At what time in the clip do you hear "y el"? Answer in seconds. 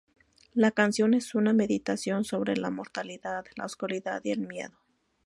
4.23-4.39